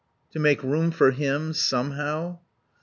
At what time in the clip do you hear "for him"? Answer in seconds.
0.89-1.53